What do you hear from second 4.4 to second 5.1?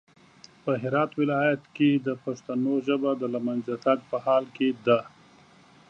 کې ده